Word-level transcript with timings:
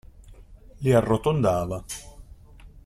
Li 0.85 0.95
arrotondava. 1.01 1.81